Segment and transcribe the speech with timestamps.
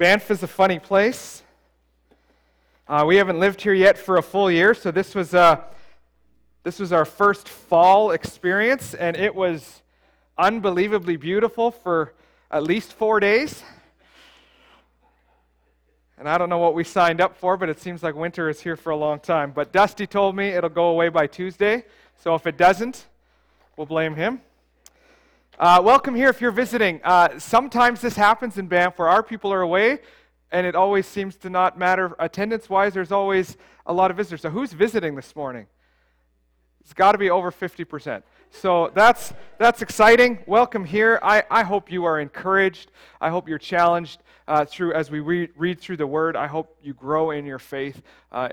[0.00, 1.42] Banff is a funny place.
[2.88, 5.60] Uh, we haven't lived here yet for a full year, so this was, uh,
[6.62, 9.82] this was our first fall experience, and it was
[10.38, 12.14] unbelievably beautiful for
[12.50, 13.62] at least four days.
[16.16, 18.58] And I don't know what we signed up for, but it seems like winter is
[18.58, 19.50] here for a long time.
[19.50, 21.84] But Dusty told me it'll go away by Tuesday,
[22.16, 23.04] so if it doesn't,
[23.76, 24.40] we'll blame him.
[25.60, 27.02] Uh, welcome here if you're visiting.
[27.04, 29.98] Uh, sometimes this happens in Banff where our people are away,
[30.50, 32.94] and it always seems to not matter attendance wise.
[32.94, 34.40] There's always a lot of visitors.
[34.40, 35.66] So, who's visiting this morning?
[36.80, 38.22] It's got to be over 50%.
[38.48, 40.38] So that's, that's exciting.
[40.46, 41.18] Welcome here.
[41.22, 42.90] I, I hope you are encouraged.
[43.20, 46.36] I hope you're challenged uh, through as we read, read through the Word.
[46.36, 48.00] I hope you grow in your faith.
[48.32, 48.48] Uh,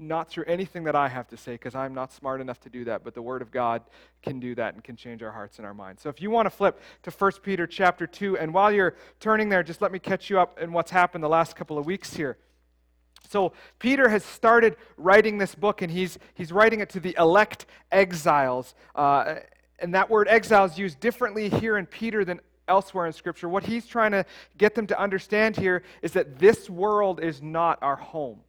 [0.00, 2.84] not through anything that I have to say, because I'm not smart enough to do
[2.84, 3.82] that, but the Word of God
[4.22, 6.02] can do that and can change our hearts and our minds.
[6.02, 9.48] So if you want to flip to 1 Peter chapter 2, and while you're turning
[9.48, 12.14] there, just let me catch you up in what's happened the last couple of weeks
[12.14, 12.38] here.
[13.28, 17.66] So Peter has started writing this book, and he's, he's writing it to the elect
[17.92, 18.74] exiles.
[18.94, 19.36] Uh,
[19.78, 23.48] and that word exile is used differently here in Peter than elsewhere in Scripture.
[23.48, 24.24] What he's trying to
[24.56, 28.40] get them to understand here is that this world is not our home.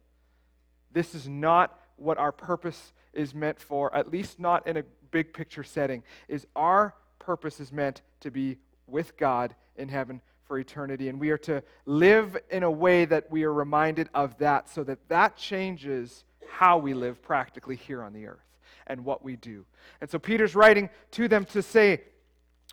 [0.92, 5.32] This is not what our purpose is meant for, at least not in a big
[5.32, 6.02] picture setting.
[6.28, 11.30] Is our purpose is meant to be with God in heaven for eternity and we
[11.30, 15.36] are to live in a way that we are reminded of that so that that
[15.36, 18.44] changes how we live practically here on the earth
[18.86, 19.64] and what we do.
[20.00, 22.02] And so Peter's writing to them to say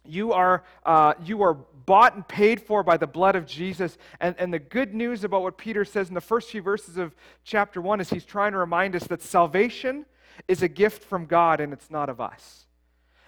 [0.06, 3.98] you are, uh, you are bought and paid for by the blood of Jesus.
[4.20, 7.16] And, and the good news about what Peter says in the first few verses of
[7.44, 10.06] chapter 1 is he's trying to remind us that salvation
[10.48, 12.66] is a gift from God and it's not of us.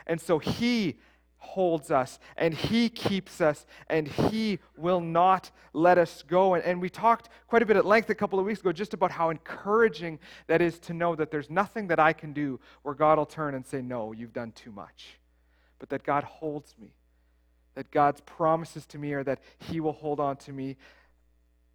[0.07, 0.99] And so he
[1.37, 6.53] holds us and he keeps us and he will not let us go.
[6.53, 8.93] And, and we talked quite a bit at length a couple of weeks ago just
[8.93, 12.93] about how encouraging that is to know that there's nothing that I can do where
[12.93, 15.17] God will turn and say, No, you've done too much
[15.81, 16.93] but that God holds me.
[17.73, 20.77] That God's promises to me are that He will hold on to me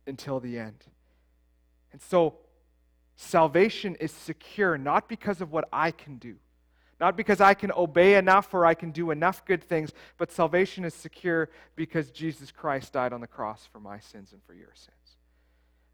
[0.07, 0.85] until the end.
[1.91, 2.37] And so,
[3.17, 6.37] salvation is secure not because of what I can do,
[7.01, 10.85] not because I can obey enough or I can do enough good things, but salvation
[10.85, 14.73] is secure because Jesus Christ died on the cross for my sins and for your
[14.75, 15.16] sins.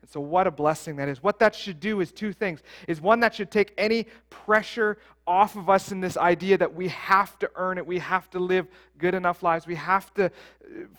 [0.02, 1.22] And so, what a blessing that is.
[1.22, 2.60] What that should do is two things.
[2.88, 6.88] Is one that should take any pressure off of us in this idea that we
[6.88, 8.66] have to earn it, we have to live
[8.98, 10.30] good enough lives, we have to uh,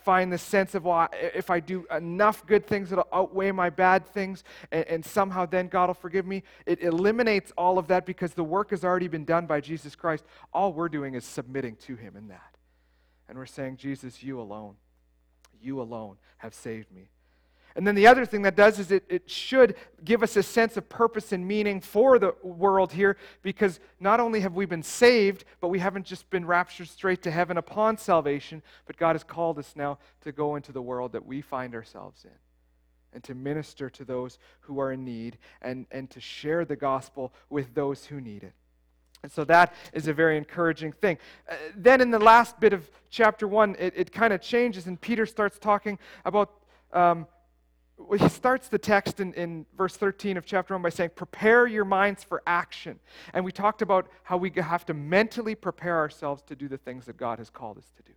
[0.04, 4.08] find the sense of, well, if I do enough good things, it'll outweigh my bad
[4.08, 6.44] things, and, and somehow then God will forgive me.
[6.66, 10.24] It eliminates all of that because the work has already been done by Jesus Christ.
[10.54, 12.56] All we're doing is submitting to Him in that.
[13.28, 14.76] And we're saying, Jesus, you alone,
[15.62, 17.10] you alone have saved me.
[17.76, 20.78] And then the other thing that does is it, it should give us a sense
[20.78, 25.44] of purpose and meaning for the world here because not only have we been saved,
[25.60, 29.58] but we haven't just been raptured straight to heaven upon salvation, but God has called
[29.58, 32.32] us now to go into the world that we find ourselves in
[33.14, 37.34] and to minister to those who are in need and, and to share the gospel
[37.50, 38.54] with those who need it.
[39.24, 41.18] And so that is a very encouraging thing.
[41.50, 45.00] Uh, then in the last bit of chapter 1, it, it kind of changes, and
[45.00, 46.52] Peter starts talking about
[46.92, 47.26] um,
[48.12, 51.86] he starts the text in, in verse 13 of chapter 1 by saying, Prepare your
[51.86, 53.00] minds for action.
[53.34, 57.06] And we talked about how we have to mentally prepare ourselves to do the things
[57.06, 58.14] that God has called us to do.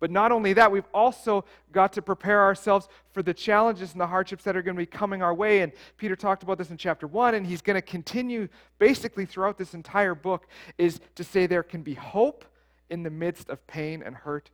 [0.00, 4.06] But not only that, we've also got to prepare ourselves for the challenges and the
[4.06, 5.60] hardships that are going to be coming our way.
[5.62, 9.56] And Peter talked about this in chapter 1, and he's going to continue basically throughout
[9.56, 10.46] this entire book
[10.76, 12.44] is to say there can be hope
[12.90, 14.50] in the midst of pain and hurt,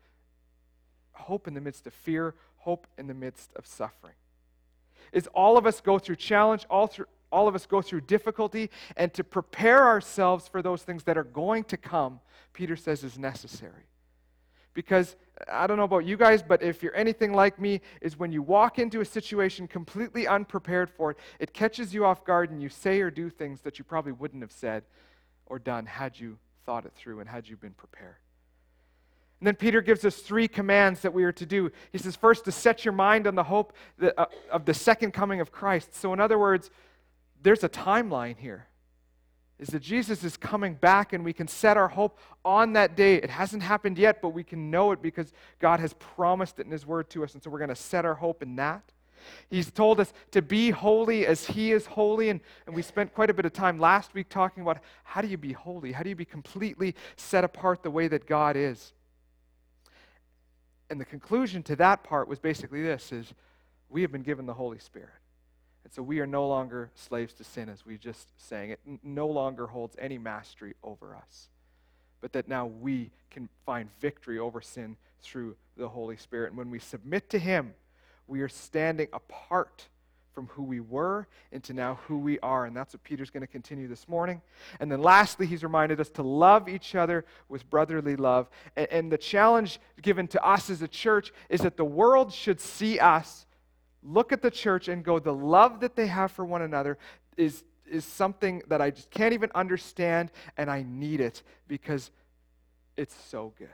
[1.14, 4.14] hope in the midst of fear, hope in the midst of suffering.
[5.12, 8.71] Is all of us go through challenge, all, through, all of us go through difficulty,
[8.97, 12.21] and to prepare ourselves for those things that are going to come,
[12.53, 13.87] Peter says is necessary.
[14.72, 15.16] Because
[15.50, 18.43] I don't know about you guys, but if you're anything like me, is when you
[18.43, 22.69] walk into a situation completely unprepared for it, it catches you off guard and you
[22.69, 24.84] say or do things that you probably wouldn't have said
[25.46, 28.17] or done had you thought it through and had you been prepared.
[29.40, 31.72] And then Peter gives us three commands that we are to do.
[31.92, 33.72] He says, first, to set your mind on the hope
[34.02, 35.94] uh, of the second coming of Christ.
[35.94, 36.70] So, in other words,
[37.42, 38.66] there's a timeline here.
[39.58, 43.16] Is that Jesus is coming back and we can set our hope on that day.
[43.16, 46.72] It hasn't happened yet, but we can know it because God has promised it in
[46.72, 47.32] His Word to us.
[47.32, 48.82] And so we're going to set our hope in that.
[49.48, 52.28] He's told us to be holy as He is holy.
[52.28, 55.28] And, and we spent quite a bit of time last week talking about how do
[55.28, 55.93] you be holy?
[55.93, 58.93] How do you be completely set apart the way that God is?
[60.90, 63.32] And the conclusion to that part was basically this is
[63.88, 65.08] we have been given the Holy Spirit.
[65.84, 68.70] And so we are no longer slaves to sin, as we just sang.
[68.70, 71.48] It no longer holds any mastery over us,
[72.20, 76.48] but that now we can find victory over sin through the Holy Spirit.
[76.48, 77.75] And when we submit to Him,
[78.26, 79.88] we are standing apart
[80.32, 82.67] from who we were into now who we are.
[82.67, 84.41] And that's what Peter's going to continue this morning.
[84.79, 88.49] And then lastly, he's reminded us to love each other with brotherly love.
[88.77, 92.61] And, and, the challenge given to us as a church is that the world should
[92.61, 93.47] see us,
[94.03, 96.97] look at the church, and go, the love that they have for one another
[97.37, 102.11] is, is something that I just can't even understand, and I need it because
[102.97, 103.69] it's so good.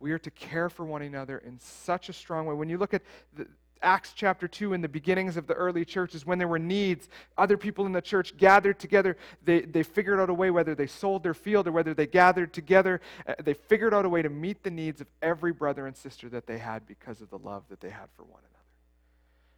[0.00, 2.54] We are to care for one another in such a strong way.
[2.54, 3.02] When you look at
[3.34, 3.46] the,
[3.82, 7.56] Acts chapter 2 in the beginnings of the early churches, when there were needs, other
[7.56, 9.16] people in the church gathered together.
[9.44, 12.52] They, they figured out a way, whether they sold their field or whether they gathered
[12.52, 15.96] together, uh, they figured out a way to meet the needs of every brother and
[15.96, 18.64] sister that they had because of the love that they had for one another.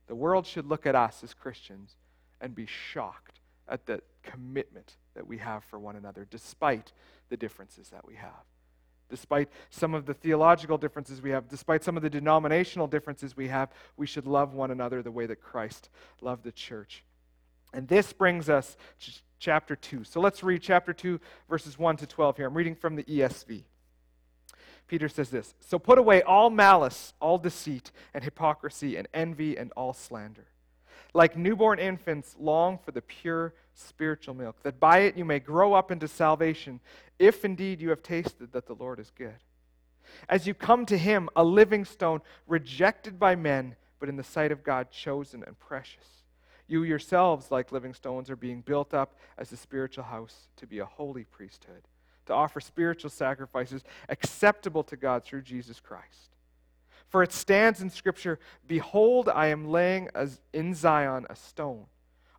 [0.06, 1.96] The world should look at us as Christians
[2.40, 6.93] and be shocked at the commitment that we have for one another, despite
[7.28, 8.44] the differences that we have
[9.11, 13.49] despite some of the theological differences we have, despite some of the denominational differences we
[13.49, 15.91] have, we should love one another the way that Christ
[16.21, 17.05] loved the church.
[17.73, 20.05] And this brings us to chapter 2.
[20.05, 22.47] So let's read chapter 2, verses 1 to 12 here.
[22.47, 23.65] I'm reading from the ESV.
[24.87, 29.73] Peter says this So put away all malice, all deceit, and hypocrisy, and envy, and
[29.77, 30.47] all slander.
[31.15, 35.75] Like newborn infants, long for the pure spiritual milk, that by it you may grow
[35.75, 36.81] up into salvation,
[37.19, 39.37] if indeed you have tasted that the Lord is good.
[40.29, 44.53] As you come to him, a living stone, rejected by men, but in the sight
[44.53, 46.06] of God, chosen and precious.
[46.67, 50.79] You yourselves, like living stones, are being built up as a spiritual house to be
[50.79, 51.82] a holy priesthood,
[52.27, 56.37] to offer spiritual sacrifices acceptable to God through Jesus Christ.
[57.09, 60.09] For it stands in Scripture Behold, I am laying
[60.53, 61.87] in Zion a stone,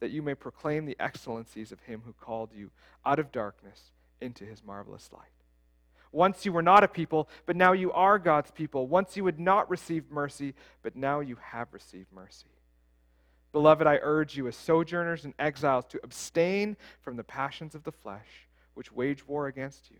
[0.00, 2.70] that you may proclaim the excellencies of him who called you
[3.04, 5.22] out of darkness into his marvelous light.
[6.12, 8.86] Once you were not a people, but now you are God's people.
[8.86, 12.46] Once you had not received mercy, but now you have received mercy.
[13.52, 17.92] Beloved, I urge you as sojourners and exiles to abstain from the passions of the
[17.92, 19.96] flesh, which wage war against you.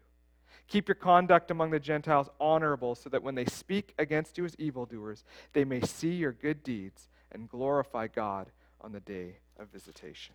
[0.69, 4.56] Keep your conduct among the Gentiles honorable, so that when they speak against you as
[4.58, 8.50] evildoers, they may see your good deeds and glorify God
[8.81, 10.35] on the day of visitation.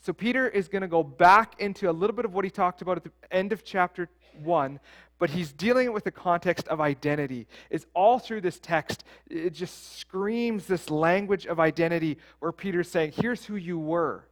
[0.00, 2.80] So, Peter is going to go back into a little bit of what he talked
[2.80, 4.08] about at the end of chapter
[4.42, 4.78] 1,
[5.18, 7.48] but he's dealing with the context of identity.
[7.70, 13.14] It's all through this text, it just screams this language of identity where Peter's saying,
[13.16, 14.24] Here's who you were,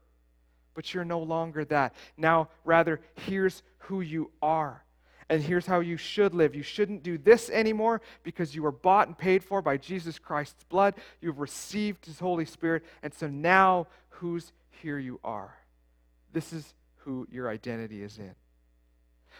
[0.74, 1.94] but you're no longer that.
[2.16, 4.83] Now, rather, here's who you are.
[5.28, 6.54] And here's how you should live.
[6.54, 10.64] You shouldn't do this anymore because you were bought and paid for by Jesus Christ's
[10.64, 10.94] blood.
[11.20, 12.84] You've received his Holy Spirit.
[13.02, 15.54] And so now, who's here you are.
[16.32, 18.34] This is who your identity is in.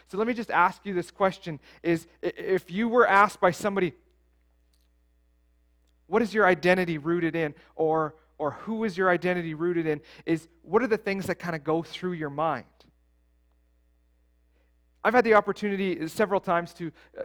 [0.07, 3.93] So let me just ask you this question is if you were asked by somebody
[6.07, 10.47] what is your identity rooted in or or who is your identity rooted in is
[10.61, 12.65] what are the things that kind of go through your mind
[15.05, 17.21] I've had the opportunity several times to uh,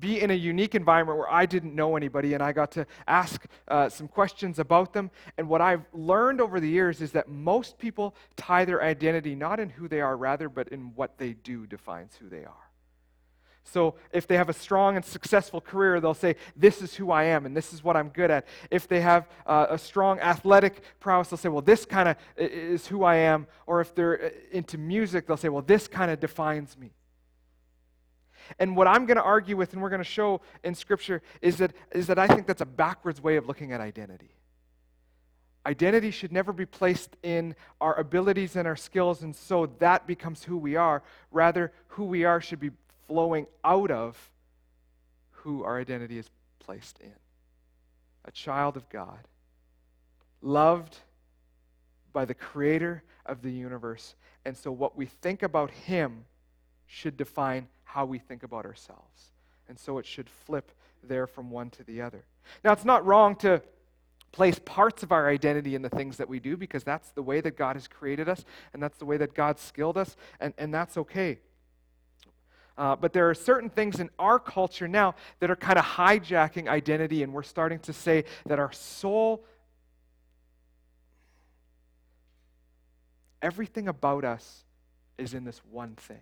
[0.00, 3.46] be in a unique environment where I didn't know anybody and I got to ask
[3.68, 5.12] uh, some questions about them.
[5.38, 9.60] And what I've learned over the years is that most people tie their identity not
[9.60, 12.67] in who they are, rather, but in what they do defines who they are.
[13.72, 17.24] So if they have a strong and successful career, they'll say, This is who I
[17.24, 18.46] am and this is what I'm good at.
[18.70, 22.86] If they have uh, a strong athletic prowess, they'll say, Well, this kind of is
[22.86, 23.46] who I am.
[23.66, 26.92] Or if they're uh, into music, they'll say, Well, this kind of defines me.
[28.58, 31.58] And what I'm going to argue with, and we're going to show in Scripture, is
[31.58, 34.30] that, is that I think that's a backwards way of looking at identity.
[35.66, 40.44] Identity should never be placed in our abilities and our skills, and so that becomes
[40.44, 41.02] who we are.
[41.30, 42.70] Rather, who we are should be
[43.08, 44.30] flowing out of
[45.30, 47.14] who our identity is placed in.
[48.24, 49.26] A child of God,
[50.42, 50.98] loved
[52.12, 54.14] by the creator of the universe.
[54.44, 56.24] And so, what we think about him
[56.86, 59.32] should define how we think about ourselves.
[59.68, 60.72] And so it should flip
[61.02, 62.24] there from one to the other.
[62.64, 63.62] Now, it's not wrong to
[64.32, 67.40] place parts of our identity in the things that we do because that's the way
[67.40, 70.72] that God has created us and that's the way that God skilled us, and, and
[70.72, 71.38] that's okay.
[72.78, 76.68] Uh, but there are certain things in our culture now that are kind of hijacking
[76.68, 79.44] identity, and we're starting to say that our soul,
[83.42, 84.64] everything about us,
[85.18, 86.20] is in this one thing.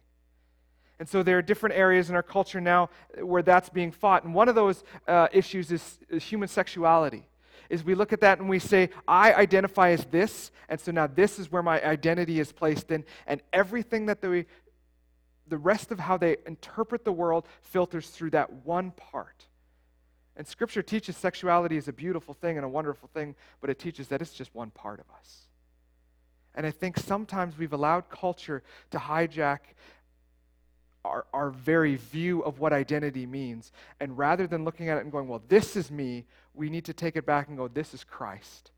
[0.99, 2.89] And so there are different areas in our culture now
[3.21, 4.25] where that's being fought.
[4.25, 7.29] And one of those uh, issues is, is human sexuality
[7.69, 11.07] is we look at that and we say, I identify as this, and so now
[11.07, 14.47] this is where my identity is placed in, and everything that the,
[15.49, 19.45] the rest of how they interpret the world filters through that one part.
[20.37, 24.09] And Scripture teaches sexuality is a beautiful thing and a wonderful thing, but it teaches
[24.09, 25.47] that it's just one part of us.
[26.55, 29.59] And I think sometimes we've allowed culture to hijack
[31.05, 33.73] our, our very view of what identity means.
[34.01, 36.93] And rather than looking at it and going, well, this is me, we need to
[36.93, 38.73] take it back and go, this is Christ.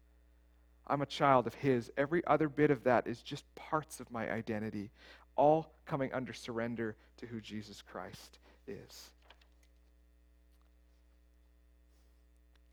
[0.87, 1.91] I'm a child of His.
[1.97, 4.91] Every other bit of that is just parts of my identity,
[5.38, 9.11] all coming under surrender to who Jesus Christ is.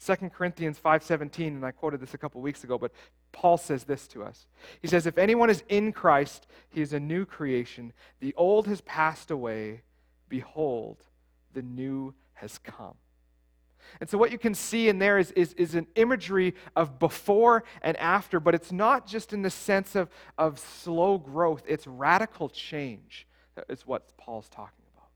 [0.06, 2.92] 2 Corinthians 5:17 and I quoted this a couple weeks ago but
[3.32, 4.46] Paul says this to us.
[4.82, 8.82] He says if anyone is in Christ he is a new creation the old has
[8.82, 9.82] passed away
[10.30, 10.98] behold
[11.54, 12.96] the new has come.
[14.00, 17.64] And so, what you can see in there is, is, is, an imagery of before
[17.82, 22.50] and after, but it's not just in the sense of, of slow growth, it's radical
[22.50, 23.28] change,
[23.70, 25.10] is what Paul's talking about.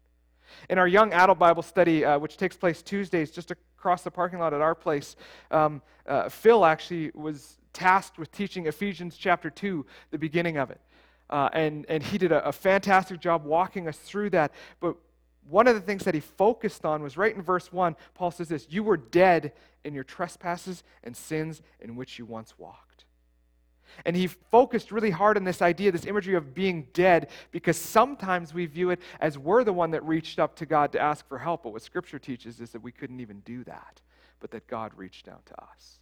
[0.70, 4.40] In our young adult Bible study, uh, which takes place Tuesdays just across the parking
[4.40, 5.16] lot at our place,
[5.52, 10.82] um, uh, Phil actually was tasked with teaching Ephesians chapter 2, the beginning of it.
[11.30, 14.52] Uh, and, and he did a, a fantastic job walking us through that.
[14.80, 14.96] But
[15.50, 17.96] one of the things that he focused on was right in verse 1.
[18.14, 19.54] Paul says this You were dead
[19.84, 23.06] in your trespasses and sins in which you once walked.
[24.06, 28.54] And he focused really hard on this idea, this imagery of being dead, because sometimes
[28.54, 31.40] we view it as we're the one that reached up to God to ask for
[31.40, 31.64] help.
[31.64, 34.02] But what Scripture teaches is that we couldn't even do that,
[34.40, 36.00] but that God reached down to us.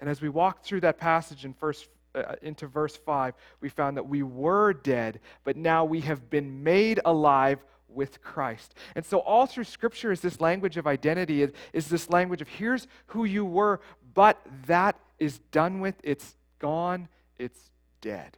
[0.00, 3.96] And as we walk through that passage in first uh, into verse 5, we found
[3.96, 8.74] that we were dead, but now we have been made alive with Christ.
[8.94, 12.86] And so, all through Scripture is this language of identity, is this language of here's
[13.06, 13.80] who you were,
[14.14, 18.36] but that is done with, it's gone, it's dead.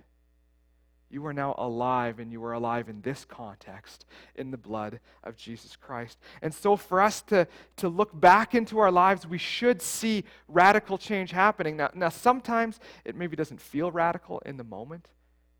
[1.15, 4.05] You are now alive, and you are alive in this context,
[4.35, 6.19] in the blood of Jesus Christ.
[6.43, 10.99] And so, for us to, to look back into our lives, we should see radical
[10.99, 11.77] change happening.
[11.77, 15.09] Now, now, sometimes it maybe doesn't feel radical in the moment,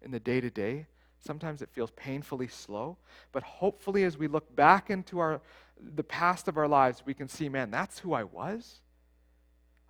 [0.03, 0.89] in the day to day.
[1.21, 2.97] Sometimes it feels painfully slow.
[3.31, 5.41] But hopefully, as we look back into our,
[5.81, 8.81] the past of our lives, we can see, man, that's who I was.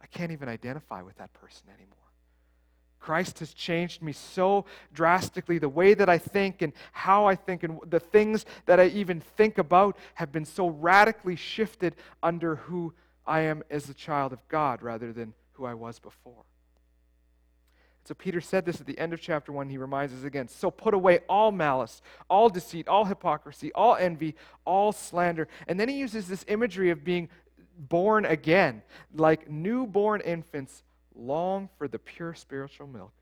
[0.02, 2.03] I can't even identify with that person anymore.
[3.04, 5.58] Christ has changed me so drastically.
[5.58, 9.20] The way that I think and how I think and the things that I even
[9.20, 12.94] think about have been so radically shifted under who
[13.26, 16.44] I am as a child of God rather than who I was before.
[18.04, 19.68] So Peter said this at the end of chapter 1.
[19.68, 20.49] He reminds us again.
[20.49, 24.34] So put away all malice, all deceit, all hypocrisy, all envy,
[24.64, 25.46] all slander.
[25.68, 27.28] And then he uses this imagery of being
[27.76, 28.80] born again,
[29.14, 30.82] like newborn infants
[31.14, 33.12] long for the pure spiritual milk,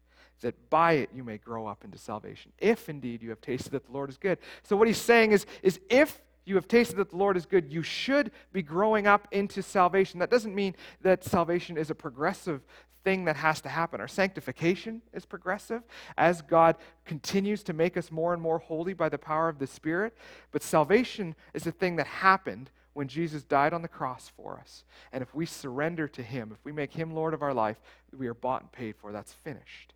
[0.40, 3.86] that by it you may grow up into salvation, if indeed you have tasted that
[3.86, 4.38] the Lord is good.
[4.62, 7.72] So, what he's saying is, is if you have tasted that the Lord is good,
[7.72, 10.18] you should be growing up into salvation.
[10.18, 12.62] That doesn't mean that salvation is a progressive
[13.04, 14.00] thing that has to happen.
[14.00, 15.82] Our sanctification is progressive
[16.16, 19.66] as God continues to make us more and more holy by the power of the
[19.66, 20.16] Spirit.
[20.50, 24.84] But salvation is a thing that happened when Jesus died on the cross for us.
[25.12, 27.80] And if we surrender to Him, if we make Him Lord of our life,
[28.16, 29.12] we are bought and paid for.
[29.12, 29.94] That's finished.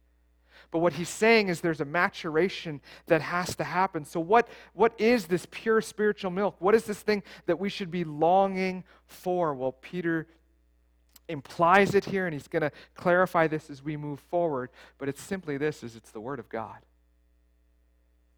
[0.71, 4.05] But what he's saying is there's a maturation that has to happen.
[4.05, 6.57] So, what, what is this pure spiritual milk?
[6.59, 9.55] What is this thing that we should be longing for?
[9.55, 10.27] Well, Peter
[11.29, 14.71] implies it here, and he's going to clarify this as we move forward.
[14.99, 16.79] But it's simply this is it's the Word of God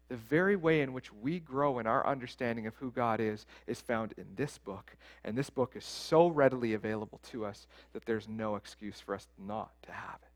[0.09, 3.79] the very way in which we grow in our understanding of who God is is
[3.79, 4.95] found in this book.
[5.23, 9.27] And this book is so readily available to us that there's no excuse for us
[9.37, 10.29] not to have it.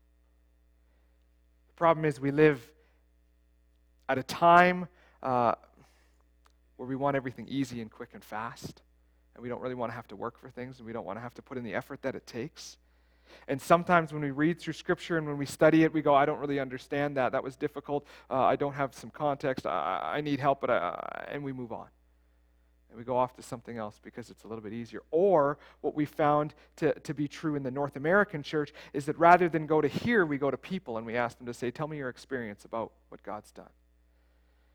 [1.68, 2.70] The problem is, we live
[4.08, 4.86] at a time
[5.22, 5.54] uh,
[6.76, 8.82] where we want everything easy and quick and fast.
[9.34, 11.18] And we don't really want to have to work for things, and we don't want
[11.18, 12.76] to have to put in the effort that it takes.
[13.48, 16.24] And sometimes when we read through Scripture and when we study it, we go, I
[16.24, 17.32] don't really understand that.
[17.32, 18.06] That was difficult.
[18.30, 19.66] Uh, I don't have some context.
[19.66, 21.88] I, I need help, but I, and we move on.
[22.88, 25.02] and we go off to something else because it's a little bit easier.
[25.10, 29.18] Or what we found to, to be true in the North American church is that
[29.18, 31.70] rather than go to here, we go to people and we ask them to say,
[31.70, 33.70] Tell me your experience about what God's done.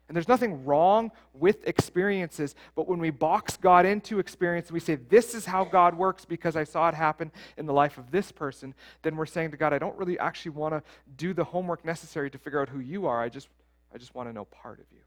[0.10, 4.96] And there's nothing wrong with experiences, but when we box God into experience, we say,
[4.96, 8.32] This is how God works because I saw it happen in the life of this
[8.32, 8.74] person,
[9.04, 10.84] then we're saying to God, I don't really actually want to
[11.16, 13.22] do the homework necessary to figure out who you are.
[13.22, 13.50] I just,
[13.94, 15.02] I just want to know part of you.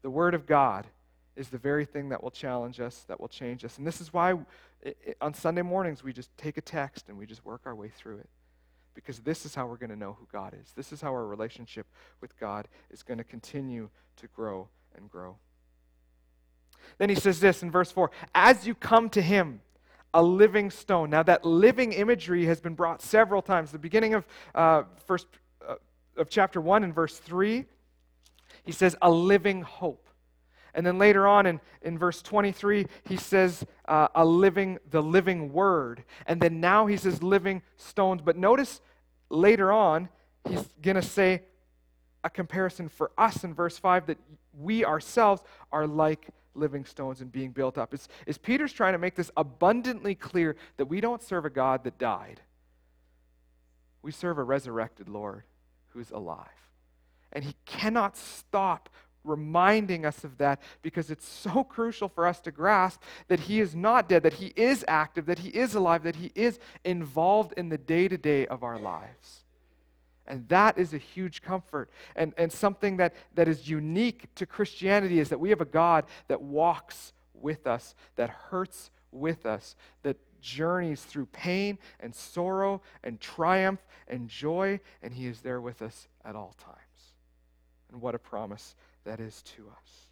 [0.00, 0.86] The Word of God
[1.36, 3.76] is the very thing that will challenge us, that will change us.
[3.76, 4.34] And this is why
[5.20, 8.18] on Sunday mornings we just take a text and we just work our way through
[8.20, 8.30] it.
[8.98, 10.72] Because this is how we're going to know who God is.
[10.74, 11.86] This is how our relationship
[12.20, 15.36] with God is going to continue to grow and grow.
[16.98, 19.60] Then he says this in verse 4 As you come to him,
[20.12, 21.10] a living stone.
[21.10, 23.70] Now, that living imagery has been brought several times.
[23.70, 25.28] The beginning of, uh, first,
[25.64, 25.76] uh,
[26.16, 27.66] of chapter 1 in verse 3,
[28.64, 30.08] he says, A living hope.
[30.74, 35.52] And then later on in, in verse 23, he says, uh, a living, the living
[35.52, 36.04] word.
[36.26, 38.22] And then now he says, living stones.
[38.22, 38.80] But notice
[39.30, 40.08] later on,
[40.48, 41.42] he's going to say
[42.24, 44.18] a comparison for us in verse 5 that
[44.58, 47.94] we ourselves are like living stones and being built up.
[47.94, 51.84] It's, it's Peter's trying to make this abundantly clear that we don't serve a God
[51.84, 52.40] that died,
[54.02, 55.44] we serve a resurrected Lord
[55.88, 56.46] who's alive.
[57.32, 58.88] And he cannot stop
[59.28, 63.74] reminding us of that because it's so crucial for us to grasp that He is
[63.74, 67.68] not dead, that He is active, that He is alive, that He is involved in
[67.68, 69.44] the day to day of our lives.
[70.26, 71.90] And that is a huge comfort.
[72.14, 76.04] And, and something that, that is unique to Christianity is that we have a God
[76.28, 83.20] that walks with us, that hurts with us, that journeys through pain and sorrow and
[83.20, 86.78] triumph and joy, and He is there with us at all times.
[87.90, 88.74] And what a promise
[89.04, 90.08] that is to us.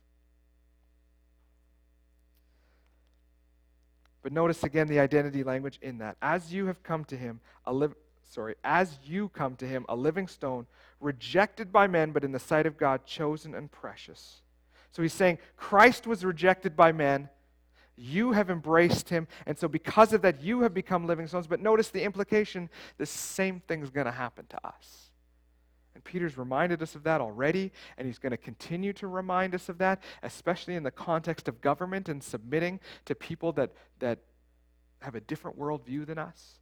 [4.23, 6.17] But notice again the identity language in that.
[6.21, 7.95] As you have come to him, a live
[8.29, 10.67] sorry, as you come to him, a living stone,
[11.01, 14.43] rejected by men, but in the sight of God, chosen and precious.
[14.91, 17.29] So he's saying Christ was rejected by men.
[17.97, 21.47] You have embraced him, and so because of that, you have become living stones.
[21.47, 22.69] But notice the implication
[22.99, 25.06] the same thing's going to happen to us.
[25.97, 29.71] And Peter's reminded us of that already, and he's going to continue to remind us
[29.71, 34.19] of that, especially in the context of government and submitting to people that, that
[35.01, 36.59] have a different worldview than us.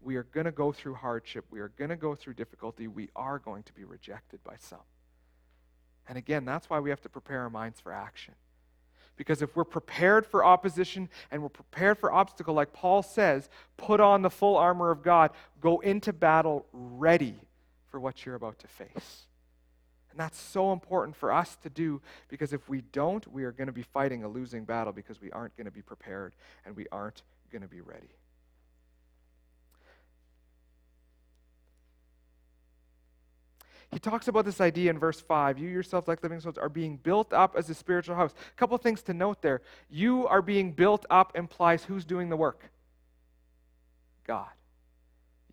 [0.00, 1.44] We are going to go through hardship.
[1.50, 2.88] We are going to go through difficulty.
[2.88, 4.78] We are going to be rejected by some.
[6.08, 8.32] And again, that's why we have to prepare our minds for action.
[9.16, 14.00] Because if we're prepared for opposition and we're prepared for obstacle, like Paul says, put
[14.00, 17.36] on the full armor of God, go into battle ready
[17.90, 19.26] for what you're about to face.
[20.10, 23.66] And that's so important for us to do because if we don't, we are going
[23.66, 26.86] to be fighting a losing battle because we aren't going to be prepared and we
[26.92, 28.10] aren't going to be ready.
[33.92, 35.58] He talks about this idea in verse 5.
[35.58, 38.32] You yourselves, like living stones, are being built up as a spiritual house.
[38.32, 39.62] A couple things to note there.
[39.88, 42.70] You are being built up implies who's doing the work?
[44.26, 44.48] God.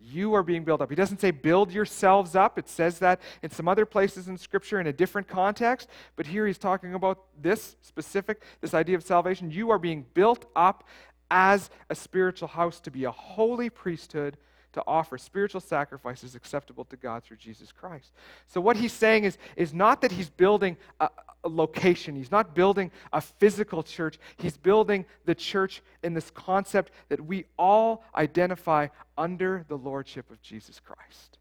[0.04, 0.90] You are being built up.
[0.90, 2.58] He doesn't say build yourselves up.
[2.58, 5.88] It says that in some other places in Scripture in a different context.
[6.16, 9.50] But here he's talking about this specific, this idea of salvation.
[9.50, 10.88] You are being built up
[11.30, 14.36] as a spiritual house to be a holy priesthood
[14.72, 18.12] to offer spiritual sacrifices acceptable to God through Jesus Christ.
[18.46, 21.08] So, what he's saying is, is not that he's building a,
[21.44, 26.92] a location, he's not building a physical church, he's building the church in this concept
[27.08, 31.38] that we all identify under the lordship of Jesus Christ.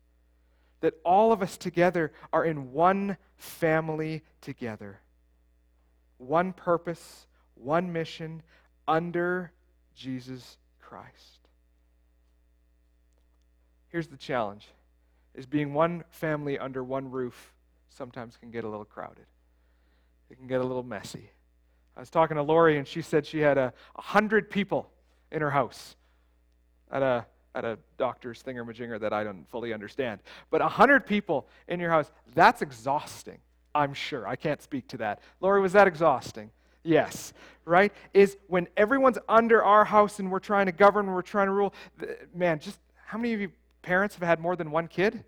[0.81, 4.99] That all of us together are in one family together,
[6.17, 8.41] one purpose, one mission
[8.87, 9.51] under
[9.95, 11.40] Jesus Christ.
[13.91, 14.67] Here's the challenge
[15.33, 17.53] is being one family under one roof
[17.89, 19.25] sometimes can get a little crowded.
[20.29, 21.29] It can get a little messy.
[21.95, 24.89] I was talking to Lori, and she said she had a hundred people
[25.31, 25.95] in her house
[26.89, 30.21] at a at a doctor's thingamajigger that I don't fully understand.
[30.49, 33.39] But a hundred people in your house, that's exhausting.
[33.75, 34.25] I'm sure.
[34.27, 35.19] I can't speak to that.
[35.41, 36.51] Lori, was that exhausting?
[36.83, 37.33] Yes,
[37.65, 37.93] right?
[38.13, 41.73] Is when everyone's under our house and we're trying to govern, we're trying to rule.
[42.33, 45.23] Man, just how many of you parents have had more than one kid?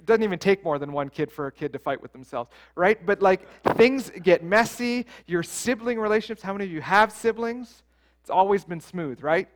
[0.00, 2.50] It doesn't even take more than one kid for a kid to fight with themselves,
[2.74, 3.04] right?
[3.04, 3.46] But like
[3.76, 5.06] things get messy.
[5.26, 7.82] Your sibling relationships, how many of you have siblings?
[8.20, 9.48] It's always been smooth, right?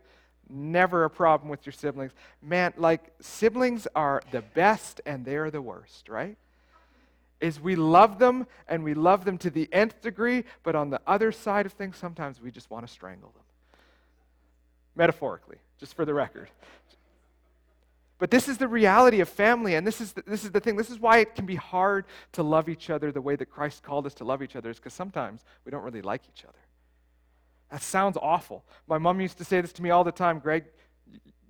[0.48, 2.12] Never a problem with your siblings.
[2.40, 6.36] Man, like siblings are the best and they're the worst, right?
[7.40, 11.00] is we love them and we love them to the nth degree, but on the
[11.06, 13.42] other side of things, sometimes we just want to strangle them.
[14.94, 16.48] Metaphorically, just for the record.
[18.18, 20.76] But this is the reality of family, and this is the, this is the thing.
[20.76, 23.82] This is why it can be hard to love each other the way that Christ
[23.82, 26.58] called us to love each other, is because sometimes we don't really like each other.
[27.70, 28.64] That sounds awful.
[28.86, 30.64] My mom used to say this to me all the time Greg,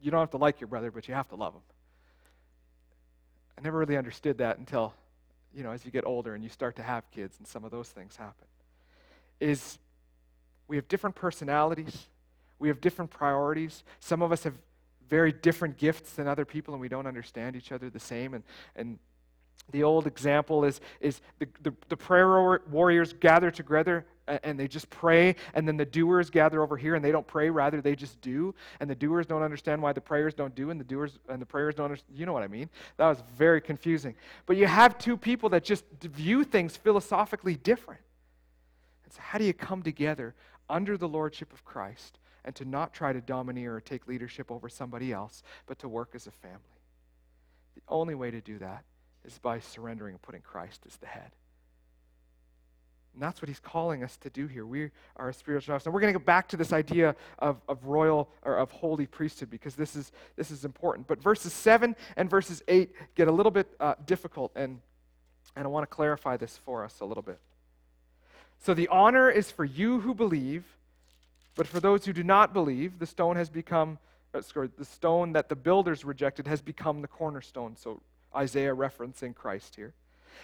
[0.00, 1.62] you don't have to like your brother, but you have to love him.
[3.58, 4.92] I never really understood that until,
[5.54, 7.70] you know, as you get older and you start to have kids and some of
[7.70, 8.46] those things happen.
[9.40, 9.78] Is
[10.68, 12.06] we have different personalities,
[12.58, 13.84] we have different priorities.
[14.00, 14.54] Some of us have
[15.08, 18.34] very different gifts than other people and we don't understand each other the same.
[18.34, 18.98] And, and
[19.72, 24.90] the old example is, is the, the, the prayer warriors gather together and they just
[24.90, 28.20] pray, and then the doers gather over here and they don't pray, rather they just
[28.20, 28.54] do.
[28.80, 31.46] And the doers don't understand why the prayers don't do, and the doers and the
[31.46, 32.18] prayers don't understand.
[32.18, 32.68] You know what I mean?
[32.96, 34.16] That was very confusing.
[34.44, 38.00] But you have two people that just view things philosophically different.
[39.04, 40.34] And so, how do you come together
[40.68, 44.68] under the lordship of Christ and to not try to domineer or take leadership over
[44.68, 46.60] somebody else, but to work as a family.
[47.74, 48.84] The only way to do that
[49.24, 51.32] is by surrendering and putting Christ as the head.
[53.12, 54.64] And that's what he's calling us to do here.
[54.64, 55.86] We are a spiritual house.
[55.86, 59.06] Now we're going to go back to this idea of, of royal or of holy
[59.06, 61.08] priesthood because this is, this is important.
[61.08, 64.80] But verses 7 and verses 8 get a little bit uh, difficult, and,
[65.56, 67.40] and I want to clarify this for us a little bit.
[68.58, 70.64] So the honor is for you who believe
[71.56, 73.98] but for those who do not believe, the stone has become,
[74.32, 77.76] uh, sorry, the stone that the builders rejected has become the cornerstone.
[77.76, 78.00] So
[78.34, 79.94] Isaiah referencing Christ here.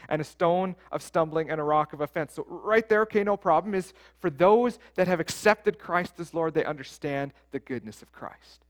[0.09, 2.33] And a stone of stumbling and a rock of offense.
[2.33, 6.55] So, right there, okay, no problem, is for those that have accepted Christ as Lord,
[6.55, 8.65] they understand the goodness of Christ.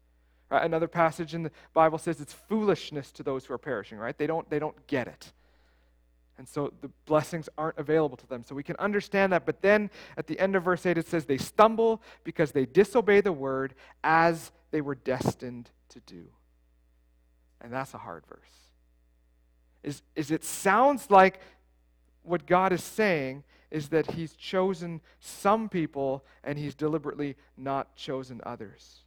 [0.50, 0.64] Right?
[0.64, 4.18] Another passage in the Bible says it's foolishness to those who are perishing, right?
[4.18, 5.32] They don't, they don't get it.
[6.38, 8.42] And so the blessings aren't available to them.
[8.42, 9.44] So we can understand that.
[9.44, 13.20] But then at the end of verse 8, it says, They stumble because they disobey
[13.20, 16.24] the word as they were destined to do.
[17.60, 18.38] And that's a hard verse.
[19.82, 21.40] Is, is it sounds like
[22.22, 28.40] what God is saying is that He's chosen some people and He's deliberately not chosen
[28.44, 29.00] others.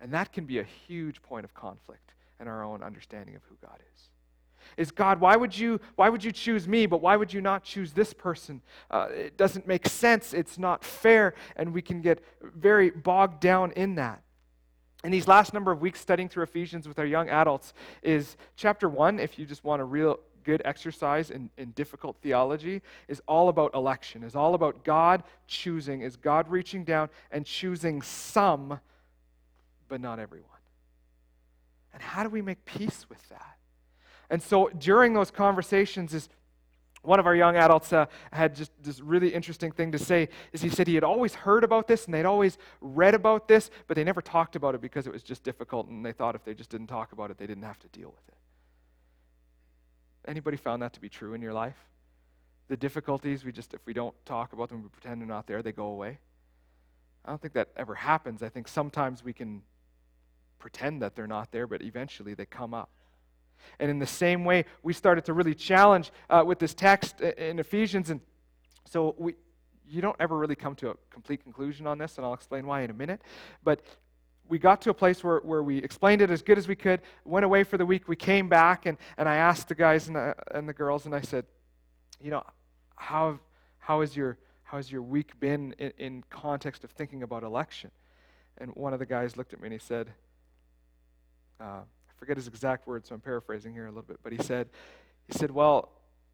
[0.00, 3.56] And that can be a huge point of conflict in our own understanding of who
[3.62, 4.11] God is
[4.76, 7.64] is God, why would you, why would you choose me, but why would you not
[7.64, 8.60] choose this person?
[8.90, 10.34] Uh, it doesn't make sense.
[10.34, 11.34] It's not fair.
[11.56, 14.22] And we can get very bogged down in that.
[15.04, 18.88] In these last number of weeks studying through Ephesians with our young adults is chapter
[18.88, 23.48] one, if you just want a real good exercise in, in difficult theology, is all
[23.48, 28.80] about election, is all about God choosing, is God reaching down and choosing some,
[29.88, 30.48] but not everyone.
[31.92, 33.56] And how do we make peace with that?
[34.32, 36.30] And so during those conversations is
[37.02, 40.62] one of our young adults uh, had just this really interesting thing to say is
[40.62, 43.94] he said he had always heard about this and they'd always read about this but
[43.94, 46.54] they never talked about it because it was just difficult and they thought if they
[46.54, 48.34] just didn't talk about it they didn't have to deal with it.
[50.26, 51.76] Anybody found that to be true in your life?
[52.68, 55.60] The difficulties we just if we don't talk about them we pretend they're not there
[55.60, 56.20] they go away?
[57.26, 58.42] I don't think that ever happens.
[58.42, 59.60] I think sometimes we can
[60.58, 62.88] pretend that they're not there but eventually they come up
[63.78, 67.58] and in the same way, we started to really challenge uh, with this text in
[67.58, 68.10] Ephesians.
[68.10, 68.20] And
[68.88, 69.34] so we,
[69.88, 72.82] you don't ever really come to a complete conclusion on this, and I'll explain why
[72.82, 73.20] in a minute.
[73.62, 73.82] But
[74.48, 77.00] we got to a place where, where we explained it as good as we could,
[77.24, 80.16] went away for the week, we came back, and, and I asked the guys and
[80.16, 81.46] the, and the girls, and I said,
[82.20, 82.42] you know,
[82.96, 83.38] how,
[83.78, 87.90] how, has, your, how has your week been in, in context of thinking about election?
[88.58, 90.08] And one of the guys looked at me and he said,
[91.60, 91.80] uh,
[92.22, 94.68] forget his exact words, so I'm paraphrasing here a little bit, but he said,
[95.26, 95.88] he said, Well,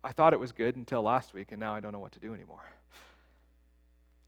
[0.04, 2.20] I thought it was good until last week, and now I don't know what to
[2.20, 2.60] do anymore.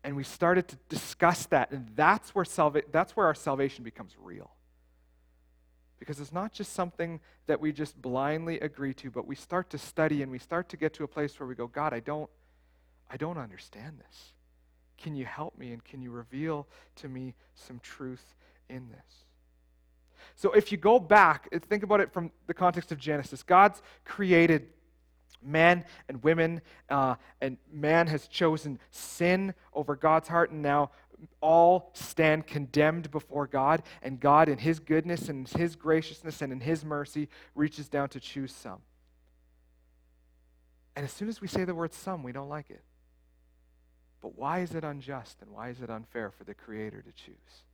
[0.03, 4.17] And we started to discuss that, and that's where, salva- that's where our salvation becomes
[4.19, 4.51] real.
[5.99, 9.77] Because it's not just something that we just blindly agree to, but we start to
[9.77, 12.31] study and we start to get to a place where we go, God, I don't,
[13.11, 14.33] I don't understand this.
[14.97, 18.35] Can you help me and can you reveal to me some truth
[18.71, 19.27] in this?
[20.37, 23.43] So if you go back, think about it from the context of Genesis.
[23.43, 24.69] God's created
[25.43, 30.91] men and women, uh, and man has chosen sin over God's heart, and now
[31.41, 36.61] all stand condemned before God, and God, in His goodness and His graciousness and in
[36.61, 38.81] His mercy, reaches down to choose some.
[40.97, 42.83] And as soon as we say the word some, we don't like it.
[44.21, 47.65] But why is it unjust and why is it unfair for the Creator to choose?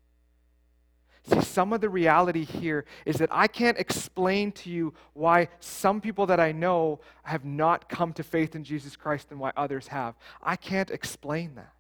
[1.27, 6.01] See, some of the reality here is that I can't explain to you why some
[6.01, 9.89] people that I know have not come to faith in Jesus Christ and why others
[9.89, 10.15] have.
[10.43, 11.73] I can't explain that.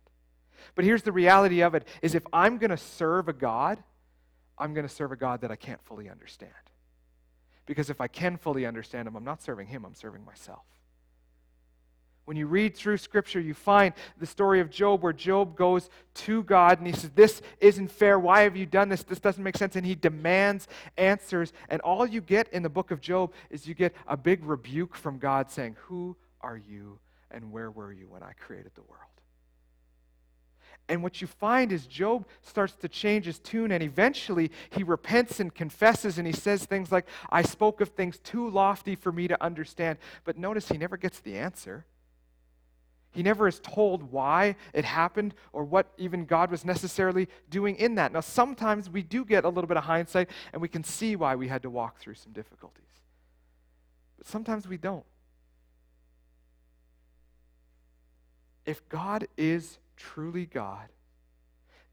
[0.74, 3.82] But here's the reality of it is if I'm going to serve a God,
[4.58, 6.52] I'm going to serve a God that I can't fully understand.
[7.66, 10.64] Because if I can fully understand him, I'm not serving him, I'm serving myself.
[12.26, 16.42] When you read through Scripture, you find the story of Job where Job goes to
[16.42, 18.18] God and he says, This isn't fair.
[18.18, 19.04] Why have you done this?
[19.04, 19.76] This doesn't make sense.
[19.76, 20.66] And he demands
[20.98, 21.52] answers.
[21.68, 24.96] And all you get in the book of Job is you get a big rebuke
[24.96, 26.98] from God saying, Who are you
[27.30, 29.02] and where were you when I created the world?
[30.88, 35.38] And what you find is Job starts to change his tune, and eventually he repents
[35.40, 39.26] and confesses, and he says things like, I spoke of things too lofty for me
[39.28, 39.98] to understand.
[40.24, 41.84] But notice he never gets the answer.
[43.16, 47.94] He never is told why it happened or what even God was necessarily doing in
[47.94, 48.12] that.
[48.12, 51.34] Now, sometimes we do get a little bit of hindsight and we can see why
[51.34, 52.84] we had to walk through some difficulties.
[54.18, 55.06] But sometimes we don't.
[58.66, 60.90] If God is truly God,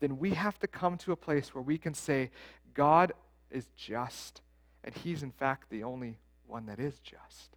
[0.02, 2.32] then we have to come to a place where we can say,
[2.74, 3.14] God
[3.50, 4.42] is just,
[4.84, 7.56] and He's in fact the only one that is just.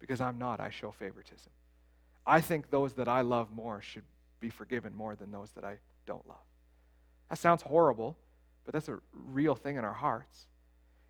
[0.00, 1.52] Because I'm not, I show favoritism.
[2.26, 4.04] I think those that I love more should
[4.40, 6.44] be forgiven more than those that I don't love.
[7.30, 8.16] That sounds horrible,
[8.64, 10.46] but that's a real thing in our hearts.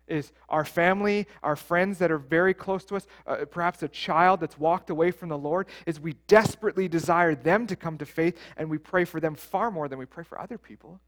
[0.05, 4.41] Is our family, our friends that are very close to us, uh, perhaps a child
[4.41, 8.37] that's walked away from the Lord, is we desperately desire them to come to faith
[8.57, 10.99] and we pray for them far more than we pray for other people.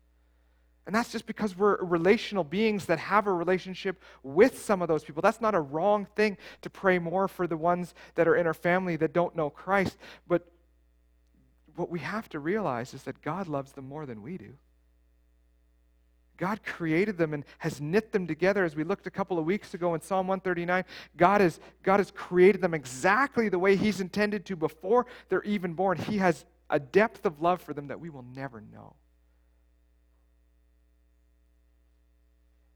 [0.86, 5.04] And that's just because we're relational beings that have a relationship with some of those
[5.04, 5.22] people.
[5.22, 8.54] That's not a wrong thing to pray more for the ones that are in our
[8.54, 9.98] family that don't know Christ.
[10.28, 10.48] But
[11.76, 14.54] what we have to realize is that God loves them more than we do.
[16.38, 18.66] God created them and has knit them together.
[18.66, 20.84] As we looked a couple of weeks ago in Psalm 139,
[21.18, 25.74] God has, God has created them exactly the way He's intended to before they're even
[25.74, 25.98] born.
[25.98, 28.96] He has a depth of love for them that we will never know.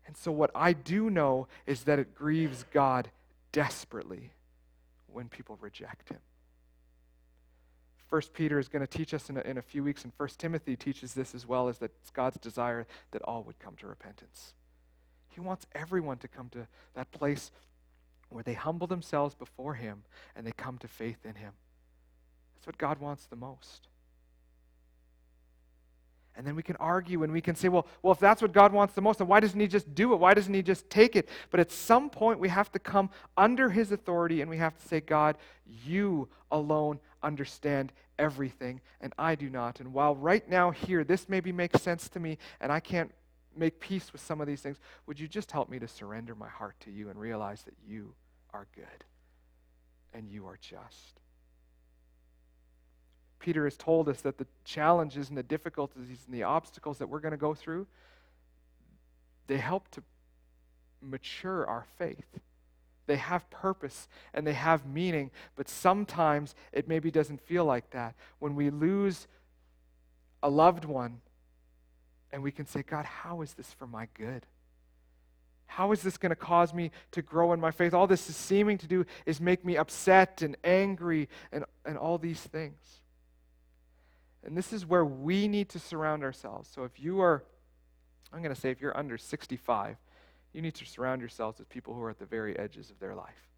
[0.10, 3.12] And so, what I do know is that it grieves God
[3.52, 4.32] desperately
[5.06, 6.18] when people reject Him.
[8.08, 10.40] First Peter is going to teach us in a, in a few weeks, and First
[10.40, 13.88] Timothy teaches this as well, is that it's God's desire that all would come to
[13.88, 14.56] repentance.
[15.28, 17.52] He wants everyone to come to that place
[18.30, 20.02] where they humble themselves before Him
[20.36, 21.54] and they come to faith in Him.
[22.56, 23.90] That's what God wants the most.
[26.40, 28.72] And then we can argue and we can say, well, well, if that's what God
[28.72, 30.16] wants the most, then why doesn't He just do it?
[30.22, 31.28] Why doesn't He just take it?
[31.52, 34.88] But at some point, we have to come under His authority and we have to
[34.88, 35.38] say, God,
[35.86, 39.82] you alone understand everything, and I do not.
[39.82, 43.12] And while right now, here, this maybe makes sense to me, and I can't
[43.54, 46.48] make peace with some of these things, would you just help me to surrender my
[46.48, 48.14] heart to you and realize that you
[48.54, 49.04] are good
[50.14, 51.20] and you are just?
[53.40, 57.20] Peter has told us that the challenges and the difficulties and the obstacles that we're
[57.20, 57.88] going to go through,
[59.48, 60.04] they help to
[61.02, 62.40] mature our faith.
[63.08, 68.16] They have purpose and they have meaning, but sometimes it maybe doesn't feel like that.
[68.38, 69.28] When we lose
[70.44, 71.22] a loved one,
[72.32, 74.46] and we can say, God, how is this for my good?
[75.66, 77.94] How is this going to cause me to grow in my faith?
[77.94, 82.18] All this is seeming to do is make me upset and angry and, and all
[82.18, 82.78] these things.
[84.46, 86.70] And this is where we need to surround ourselves.
[86.74, 87.44] So if you are,
[88.32, 89.98] I'm going to say, if you're under 65,
[90.54, 93.16] you need to surround yourselves with people who are at the very edges of their
[93.16, 93.50] life.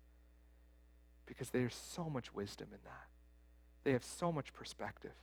[1.25, 3.07] Because there's so much wisdom in that.
[3.83, 5.13] They have so much perspective.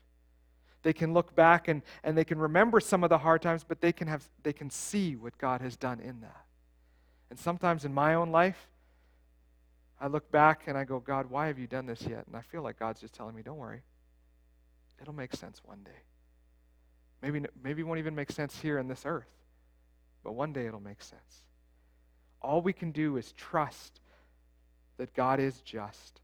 [0.83, 3.81] They can look back and, and they can remember some of the hard times, but
[3.81, 6.45] they can, have, they can see what God has done in that.
[7.31, 8.69] And sometimes in my own life,
[10.01, 12.27] I look back and I go, God, why have you done this yet?
[12.27, 13.83] And I feel like God's just telling me, don't worry.
[15.01, 16.03] It'll make sense one day.
[17.23, 19.31] Maybe, maybe it won't even make sense here in this earth,
[20.23, 21.45] but one day it'll make sense.
[22.41, 24.01] All we can do is trust
[24.97, 26.21] that God is just.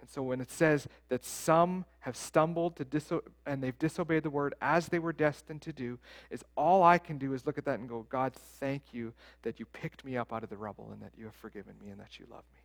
[0.00, 4.30] And so when it says that some have stumbled to diso- and they've disobeyed the
[4.30, 5.98] word as they were destined to do,
[6.30, 9.58] is all I can do is look at that and go, God, thank you that
[9.58, 11.98] you picked me up out of the rubble and that you have forgiven me and
[12.00, 12.60] that you love me.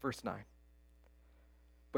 [0.00, 0.44] Verse 9.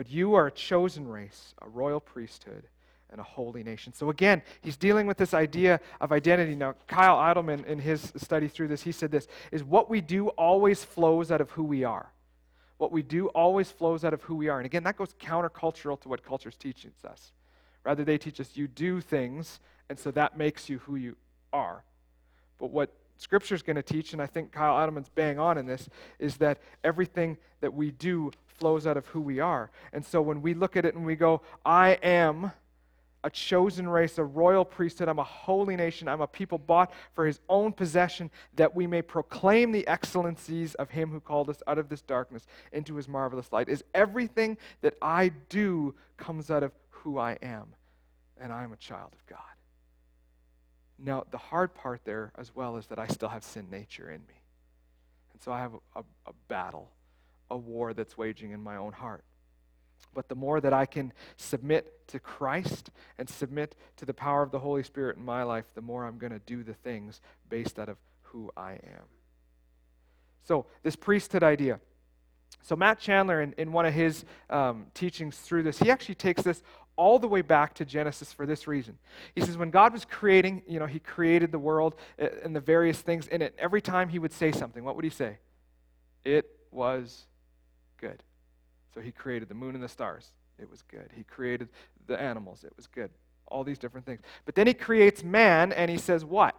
[0.01, 2.65] But you are a chosen race, a royal priesthood,
[3.11, 3.93] and a holy nation.
[3.93, 6.55] So again, he's dealing with this idea of identity.
[6.55, 10.29] Now, Kyle Idleman, in his study through this, he said this is what we do
[10.29, 12.11] always flows out of who we are.
[12.79, 14.59] What we do always flows out of who we are.
[14.59, 17.33] And again, that goes countercultural to what culture's teaching us.
[17.85, 19.61] Rather, they teach us you do things,
[19.91, 21.15] and so that makes you who you
[21.53, 21.85] are.
[22.59, 25.67] But what Scripture is going to teach, and I think Kyle Idleman's bang on in
[25.67, 29.71] this, is that everything that we do flows out of who we are.
[29.93, 32.53] And so when we look at it and we go, I am
[33.25, 35.09] a chosen race, a royal priesthood.
[35.09, 36.09] I'm a holy nation.
[36.09, 40.91] I'm a people bought for his own possession, that we may proclaim the excellencies of
[40.91, 43.69] him who called us out of this darkness into his marvelous light.
[43.69, 47.75] Is everything that I do comes out of who I am,
[48.39, 49.39] and I'm a child of God.
[50.99, 54.21] Now, the hard part there as well is that I still have sin nature in
[54.29, 54.43] me.
[55.33, 56.91] And so I have a, a, battle,
[57.51, 59.25] a war that's waging in my own heart.
[60.15, 64.51] But the more that I can submit to Christ and submit to the power of
[64.51, 67.79] the Holy Spirit in my life, the more I'm going to do the things based
[67.79, 69.05] out of who I am.
[70.45, 71.81] So, this priesthood idea.
[72.63, 76.43] So, Matt Chandler, in, in one of his um, teachings through this, he actually takes
[76.43, 76.63] this
[76.97, 78.99] all the way back to Genesis for this reason.
[79.35, 82.61] He says, when God was creating, you know, he created the world uh, and the
[82.61, 83.55] various things in it.
[83.59, 85.39] Every time he would say something, what would he say?
[86.25, 87.27] It was
[88.01, 88.23] good.
[88.95, 90.33] So he created the moon and the stars.
[90.59, 91.11] It was good.
[91.15, 91.69] He created
[92.07, 92.65] the animals.
[92.65, 93.11] It was good.
[93.47, 94.21] All these different things.
[94.45, 96.55] But then he creates man and he says, What?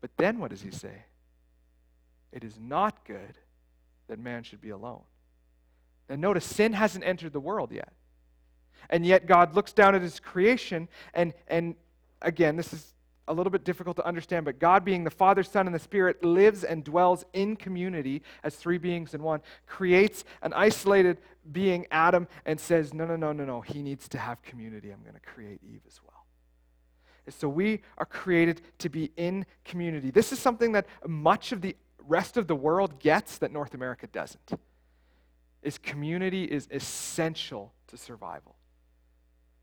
[0.00, 1.04] But then what does he say?
[2.32, 3.36] It is not good
[4.08, 5.02] that man should be alone.
[6.08, 7.92] Now notice, sin hasn't entered the world yet.
[8.88, 11.74] And yet God looks down at his creation, and, and
[12.22, 12.94] again, this is
[13.28, 16.24] a little bit difficult to understand, but God, being the Father, Son, and the Spirit,
[16.24, 21.18] lives and dwells in community as three beings in one, creates an isolated
[21.52, 23.60] being, Adam, and says, No, no, no, no, no.
[23.60, 24.90] He needs to have community.
[24.90, 26.26] I'm going to create Eve as well.
[27.26, 30.10] And so we are created to be in community.
[30.10, 34.06] This is something that much of the rest of the world gets that North America
[34.08, 34.52] doesn't.
[35.62, 38.56] Is community is essential to survival.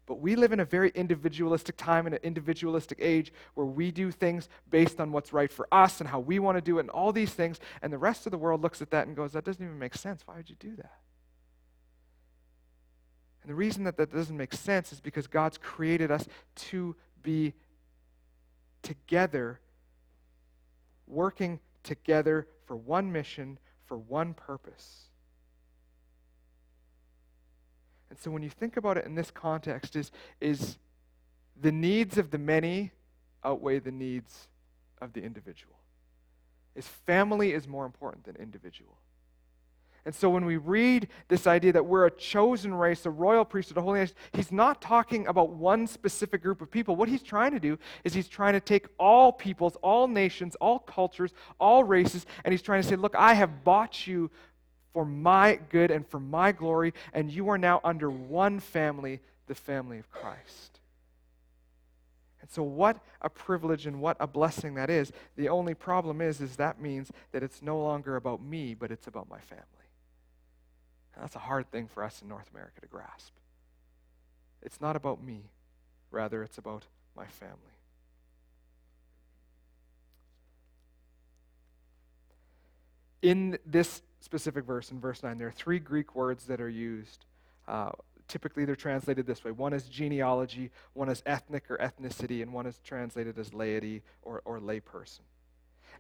[0.07, 4.09] But we live in a very individualistic time, in an individualistic age, where we do
[4.09, 6.89] things based on what's right for us and how we want to do it and
[6.89, 7.59] all these things.
[7.81, 9.95] And the rest of the world looks at that and goes, that doesn't even make
[9.95, 10.23] sense.
[10.25, 10.93] Why would you do that?
[13.43, 17.53] And the reason that that doesn't make sense is because God's created us to be
[18.81, 19.59] together,
[21.05, 25.06] working together for one mission, for one purpose.
[28.09, 30.77] And so when you think about it in this context, is, is
[31.59, 32.91] the needs of the many
[33.43, 34.47] outweigh the needs
[35.01, 35.75] of the individual.
[36.75, 38.97] Is family is more important than individual.
[40.07, 43.77] And so when we read this idea that we're a chosen race, a royal priesthood,
[43.77, 46.95] a holy nation, he's not talking about one specific group of people.
[46.95, 50.79] What he's trying to do is he's trying to take all peoples, all nations, all
[50.79, 54.31] cultures, all races, and he's trying to say, look, I have bought you
[54.97, 59.53] for my good and for my glory, and you are now under one family, the
[59.53, 60.79] family of Christ.
[62.41, 65.11] And so what a privilege and what a blessing that is.
[65.35, 69.05] The only problem is is that means that it's no longer about me, but it's
[69.05, 69.65] about my family.
[71.13, 73.33] And that's a hard thing for us in North America to grasp.
[74.63, 75.51] It's not about me,
[76.09, 77.53] rather it's about my family.
[83.21, 87.25] In this specific verse, in verse 9, there are three Greek words that are used.
[87.67, 87.91] Uh,
[88.27, 92.65] typically, they're translated this way one is genealogy, one is ethnic or ethnicity, and one
[92.65, 95.21] is translated as laity or, or layperson.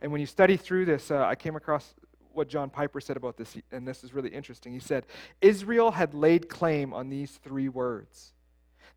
[0.01, 1.93] And when you study through this, uh, I came across
[2.33, 4.71] what John Piper said about this, and this is really interesting.
[4.71, 5.05] He said,
[5.41, 8.33] Israel had laid claim on these three words.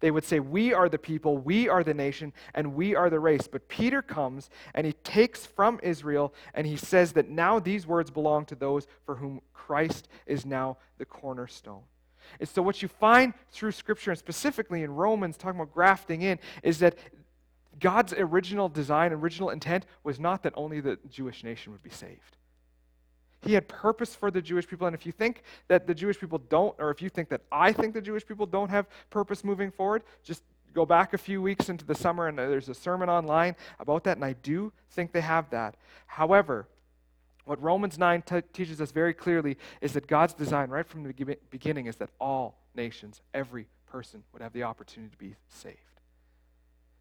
[0.00, 3.20] They would say, We are the people, we are the nation, and we are the
[3.20, 3.46] race.
[3.46, 8.10] But Peter comes and he takes from Israel and he says that now these words
[8.10, 11.82] belong to those for whom Christ is now the cornerstone.
[12.38, 16.38] And so, what you find through Scripture, and specifically in Romans, talking about grafting in,
[16.62, 16.96] is that
[17.78, 22.36] God's original design, original intent was not that only the Jewish nation would be saved.
[23.42, 24.87] He had purpose for the Jewish people.
[24.87, 27.72] And if you think that the Jewish people don't, or if you think that I
[27.72, 30.42] think the Jewish people don't have purpose moving forward, just
[30.74, 34.16] go back a few weeks into the summer and there's a sermon online about that,
[34.16, 35.76] and I do think they have that.
[36.07, 36.68] However,
[37.45, 41.36] what Romans 9 t- teaches us very clearly is that God's design, right from the
[41.51, 45.76] beginning, is that all nations, every person, would have the opportunity to be saved.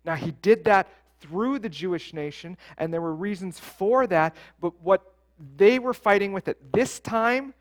[0.05, 0.87] Now, He did that
[1.19, 5.13] through the Jewish nation, and there were reasons for that, but what
[5.57, 7.53] they were fighting with at this time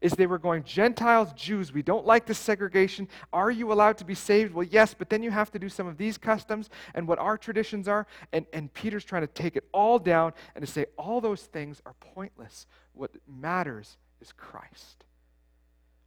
[0.00, 3.06] is they were going, Gentiles, Jews, we don't like this segregation.
[3.32, 4.54] Are you allowed to be saved?
[4.54, 7.36] Well, yes, but then you have to do some of these customs and what our
[7.36, 8.06] traditions are.
[8.32, 11.82] And, and Peter's trying to take it all down and to say all those things
[11.84, 12.66] are pointless.
[12.94, 15.04] What matters is Christ.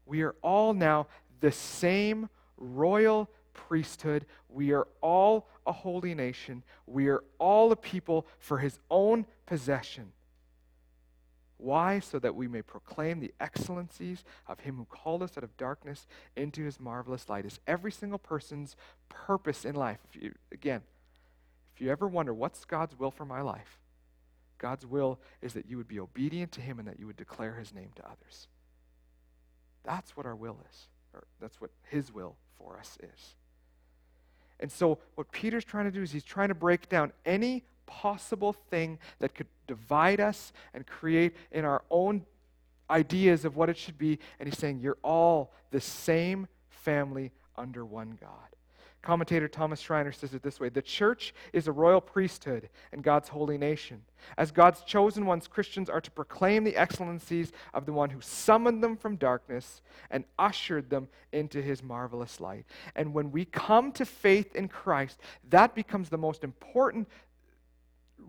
[0.06, 1.08] We are all now
[1.40, 4.26] the same royal priesthood.
[4.50, 6.64] We are all a holy nation.
[6.88, 10.12] We are all a people for his own possession.
[11.64, 12.00] Why?
[12.00, 16.08] So that we may proclaim the excellencies of him who called us out of darkness
[16.36, 17.46] into his marvelous light.
[17.46, 18.76] Is every single person's
[19.08, 20.00] purpose in life.
[20.10, 20.82] If you, again,
[21.74, 23.80] if you ever wonder what's God's will for my life,
[24.58, 27.56] God's will is that you would be obedient to him and that you would declare
[27.56, 28.50] his name to others.
[29.84, 33.36] That's what our will is, or that's what his will for us is.
[34.60, 38.54] And so, what Peter's trying to do is he's trying to break down any possible
[38.54, 42.26] thing that could divide us and create in our own
[42.90, 44.20] ideas of what it should be.
[44.40, 48.54] And he's saying, You're all the same family under one God.
[49.04, 53.28] Commentator Thomas Schreiner says it this way The church is a royal priesthood and God's
[53.28, 54.02] holy nation.
[54.38, 58.82] As God's chosen ones, Christians are to proclaim the excellencies of the one who summoned
[58.82, 62.66] them from darkness and ushered them into his marvelous light.
[62.96, 65.20] And when we come to faith in Christ,
[65.50, 67.10] that becomes the most important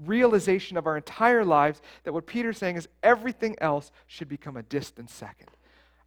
[0.04, 4.62] realization of our entire lives that what Peter's saying is everything else should become a
[4.62, 5.48] distant second.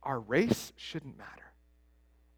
[0.04, 1.32] Our race shouldn't matter.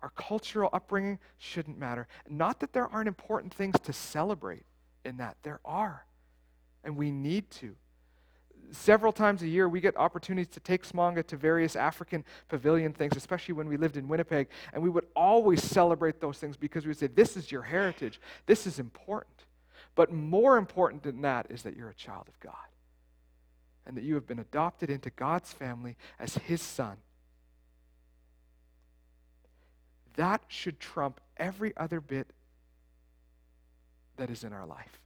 [0.01, 2.07] Our cultural upbringing shouldn't matter.
[2.27, 4.63] Not that there aren't important things to celebrate
[5.03, 6.05] in that, there are.
[6.83, 7.75] And we need to.
[8.71, 13.17] Several times a year, we get opportunities to take Smanga to various African pavilion things,
[13.17, 14.47] especially when we lived in Winnipeg.
[14.73, 18.21] And we would always celebrate those things because we would say, This is your heritage.
[18.45, 19.45] This is important.
[19.95, 22.53] But more important than that is that you're a child of God
[23.85, 26.97] and that you have been adopted into God's family as His son.
[30.15, 32.31] That should trump every other bit
[34.17, 34.99] that is in our life.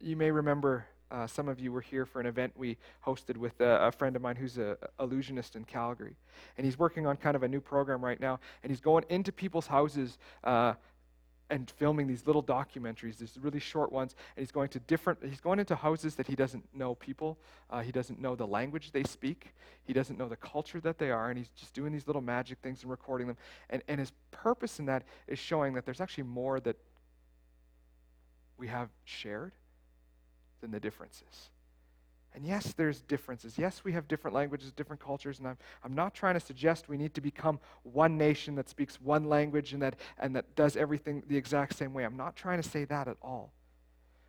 [0.00, 3.60] You may remember uh, some of you were here for an event we hosted with
[3.60, 6.16] a, a friend of mine who's an illusionist in Calgary.
[6.58, 8.40] And he's working on kind of a new program right now.
[8.62, 10.74] And he's going into people's houses uh,
[11.50, 14.14] and filming these little documentaries, these really short ones.
[14.36, 17.38] And he's going to different, he's going into houses that he doesn't know people.
[17.70, 19.54] Uh, he doesn't know the language they speak.
[19.84, 21.28] He doesn't know the culture that they are.
[21.28, 23.36] And he's just doing these little magic things and recording them.
[23.70, 26.76] And, and his purpose in that is showing that there's actually more that
[28.56, 29.52] we have shared
[30.60, 31.50] than the differences.
[32.34, 33.56] And yes, there's differences.
[33.56, 36.96] Yes, we have different languages, different cultures, and I'm, I'm not trying to suggest we
[36.96, 41.22] need to become one nation that speaks one language and that, and that does everything
[41.28, 42.04] the exact same way.
[42.04, 43.52] I'm not trying to say that at all.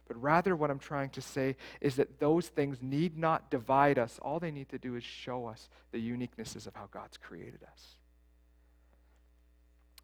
[0.07, 4.19] But rather, what I'm trying to say is that those things need not divide us.
[4.21, 7.95] All they need to do is show us the uniquenesses of how God's created us.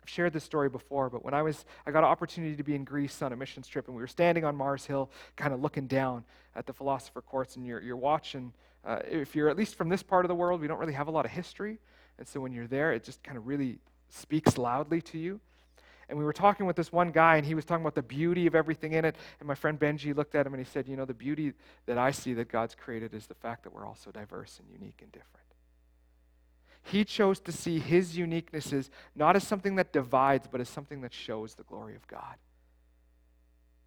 [0.04, 2.76] I've shared this story before, but when I was, I got an opportunity to be
[2.76, 5.62] in Greece on a missions trip, and we were standing on Mars Hill, kind of
[5.62, 6.24] looking down
[6.56, 8.52] at the philosopher courts, and you're, you're watching.
[8.84, 11.08] Uh, if you're at least from this part of the world, we don't really have
[11.08, 11.78] a lot of history,
[12.18, 13.78] and so when you're there, it just kind of really
[14.10, 15.40] speaks loudly to you.
[16.10, 18.46] And we were talking with this one guy, and he was talking about the beauty
[18.46, 19.16] of everything in it.
[19.40, 21.54] And my friend Benji looked at him and he said, You know, the beauty
[21.86, 24.68] that I see that God's created is the fact that we're all so diverse and
[24.70, 25.51] unique and different.
[26.84, 31.14] He chose to see his uniquenesses not as something that divides, but as something that
[31.14, 32.36] shows the glory of God.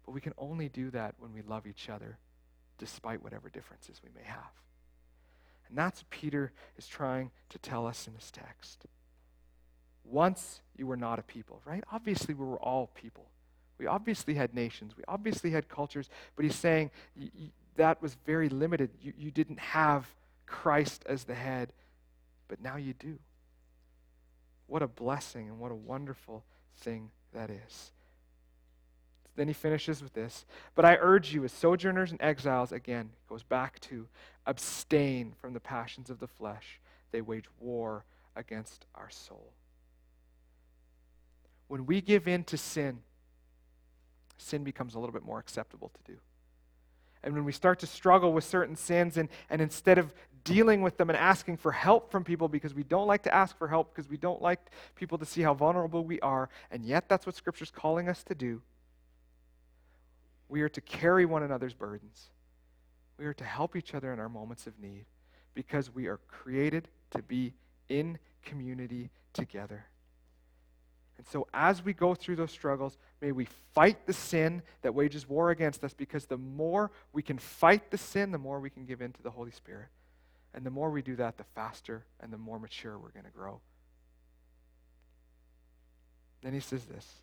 [0.05, 2.17] But we can only do that when we love each other,
[2.77, 4.51] despite whatever differences we may have.
[5.67, 8.85] And that's what Peter is trying to tell us in this text.
[10.03, 11.83] Once you were not a people, right?
[11.91, 13.25] Obviously, we were all people.
[13.77, 14.93] We obviously had nations.
[14.95, 16.09] We obviously had cultures.
[16.35, 16.91] But he's saying
[17.75, 18.91] that was very limited.
[19.01, 20.07] You, you didn't have
[20.45, 21.73] Christ as the head
[22.47, 23.17] but now you do.
[24.67, 26.43] What a blessing and what a wonderful
[26.77, 27.91] thing that is.
[29.35, 30.45] Then he finishes with this.
[30.75, 34.07] But I urge you, as sojourners and exiles, again, goes back to
[34.45, 36.79] abstain from the passions of the flesh.
[37.11, 39.51] They wage war against our soul.
[41.67, 42.99] When we give in to sin,
[44.37, 46.19] sin becomes a little bit more acceptable to do.
[47.25, 50.13] And when we start to struggle with certain sins, and, and instead of
[50.45, 53.57] dealing with them and asking for help from people because we don't like to ask
[53.57, 54.59] for help because we don't like
[54.95, 58.35] people to see how vulnerable we are, and yet that's what Scripture's calling us to
[58.35, 58.61] do.
[60.47, 62.29] We are to carry one another's burdens.
[63.17, 65.05] We are to help each other in our moments of need
[65.55, 67.53] because we are created to be
[67.89, 69.85] in community together.
[71.17, 75.27] And so, as we go through those struggles, may we fight the sin that wages
[75.27, 78.85] war against us because the more we can fight the sin, the more we can
[78.85, 79.87] give in to the Holy Spirit.
[80.53, 83.31] And the more we do that, the faster and the more mature we're going to
[83.31, 83.59] grow.
[86.41, 87.21] Then he says this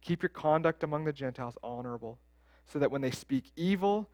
[0.00, 2.18] Keep your conduct among the Gentiles honorable,
[2.66, 4.08] so that when they speak evil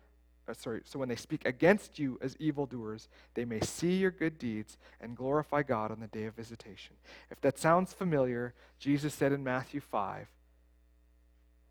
[0.48, 4.38] uh, sorry, so when they speak against you as evildoers, they may see your good
[4.38, 6.96] deeds and glorify God on the day of visitation.
[7.30, 10.26] If that sounds familiar, Jesus said in Matthew 5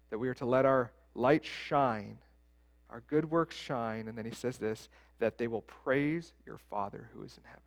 [0.09, 2.19] that we are to let our light shine,
[2.89, 7.09] our good works shine, and then he says this that they will praise your Father
[7.11, 7.61] who is in heaven.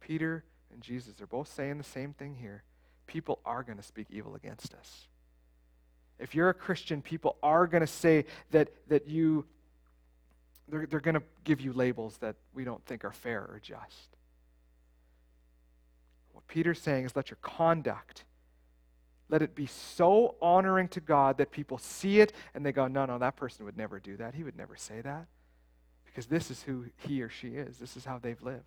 [0.00, 0.42] Peter
[0.72, 2.62] and Jesus are both saying the same thing here.
[3.06, 5.08] People are going to speak evil against us.
[6.18, 9.44] If you're a Christian, people are going to say that, that you
[10.70, 14.16] they're, they're going to give you labels that we don't think are fair or just.
[16.32, 18.24] What Peter's saying is let your conduct,
[19.28, 23.06] let it be so honoring to God that people see it and they go, no,
[23.06, 24.34] no, that person would never do that.
[24.34, 25.26] He would never say that.
[26.04, 28.64] Because this is who he or she is, this is how they've lived.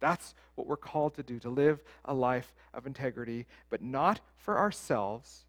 [0.00, 4.58] That's what we're called to do, to live a life of integrity, but not for
[4.58, 5.44] ourselves,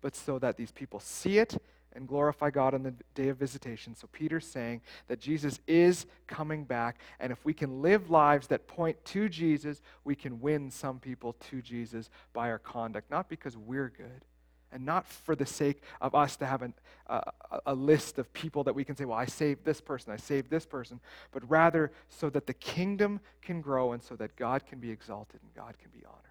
[0.00, 1.56] but so that these people see it
[1.94, 3.94] and glorify God on the day of visitation.
[3.94, 8.66] So Peter's saying that Jesus is coming back, and if we can live lives that
[8.66, 13.56] point to Jesus, we can win some people to Jesus by our conduct, not because
[13.56, 14.24] we're good.
[14.72, 16.74] And not for the sake of us to have an,
[17.08, 17.20] uh,
[17.64, 20.50] a list of people that we can say, well, I saved this person, I saved
[20.50, 20.98] this person,
[21.30, 25.38] but rather so that the kingdom can grow and so that God can be exalted
[25.42, 26.24] and God can be honored.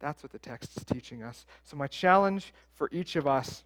[0.00, 1.46] That's what the text is teaching us.
[1.62, 3.62] So, my challenge for each of us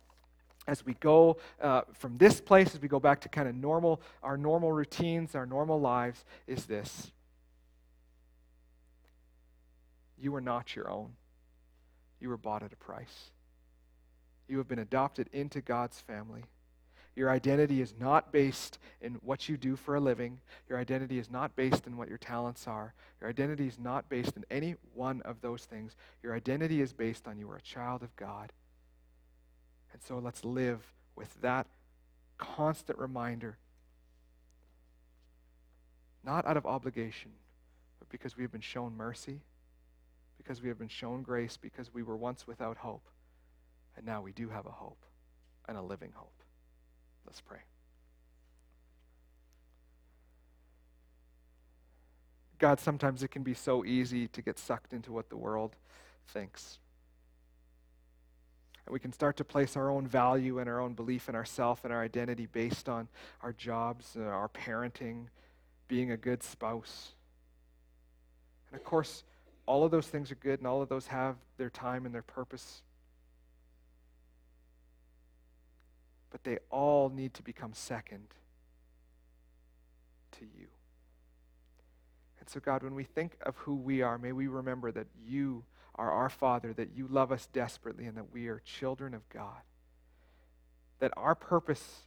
[0.67, 4.01] as we go uh, from this place, as we go back to kind of normal,
[4.23, 7.13] our normal routines, our normal lives, is this.
[10.19, 11.13] You are not your own.
[12.21, 13.31] You were bought at a price.
[14.49, 16.45] You have been adopted into God's family.
[17.15, 20.39] Your identity is not based in what you do for a living.
[20.69, 22.93] Your identity is not based in what your talents are.
[23.21, 25.97] Your identity is not based in any one of those things.
[26.23, 28.53] Your identity is based on you are a child of God
[29.97, 31.67] and so let's live with that
[32.37, 33.57] constant reminder,
[36.23, 37.31] not out of obligation,
[37.99, 39.41] but because we have been shown mercy,
[40.37, 43.09] because we have been shown grace, because we were once without hope,
[43.97, 45.03] and now we do have a hope
[45.67, 46.43] and a living hope.
[47.25, 47.61] Let's pray.
[52.59, 55.75] God, sometimes it can be so easy to get sucked into what the world
[56.29, 56.81] thinks.
[58.87, 61.85] And we can start to place our own value and our own belief in ourself
[61.85, 63.09] and our identity based on
[63.43, 65.27] our jobs, uh, our parenting,
[65.89, 67.13] being a good spouse.
[68.71, 69.25] And of course,
[69.67, 72.23] all of those things are good and all of those have their time and their
[72.23, 72.83] purpose.
[76.31, 78.29] But they all need to become second
[80.39, 80.69] to you.
[82.39, 85.65] And so, God, when we think of who we are, may we remember that you
[85.97, 89.63] are our Father, that you love us desperately, and that we are children of God.
[91.01, 92.03] That our purpose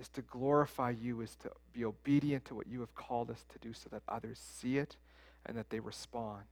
[0.00, 3.58] is to glorify you, is to be obedient to what you have called us to
[3.58, 4.96] do so that others see it
[5.46, 6.44] and that they respond.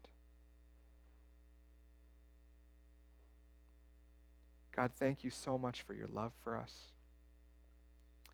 [4.75, 6.73] God, thank you so much for your love for us.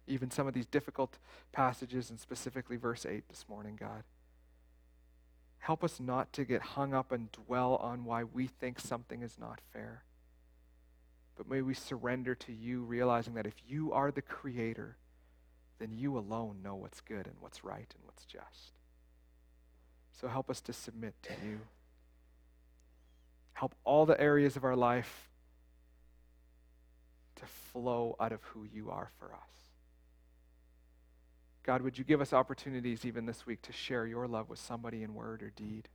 [0.06, 1.18] Even some of these difficult
[1.52, 4.04] passages, and specifically verse 8 this morning, God.
[5.58, 9.38] Help us not to get hung up and dwell on why we think something is
[9.38, 10.04] not fair.
[11.36, 14.96] But may we surrender to you, realizing that if you are the creator,
[15.78, 18.72] then you alone know what's good and what's right and what's just.
[20.20, 21.60] So help us to submit to you.
[23.52, 25.28] Help all the areas of our life
[27.36, 29.67] to flow out of who you are for us.
[31.68, 35.02] God, would you give us opportunities even this week to share your love with somebody
[35.02, 35.86] in word or deed?